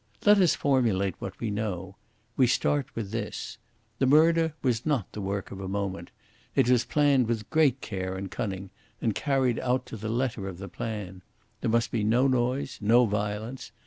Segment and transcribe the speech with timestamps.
[0.25, 1.95] Let us formulate what we know.
[2.35, 3.59] We start with this.
[3.99, 6.09] The murder was not the work of a moment.
[6.55, 10.57] It was planned with great care and cunning, and carried out to the letter of
[10.57, 11.21] the plan.
[11.61, 13.71] There must be no noise, no violence.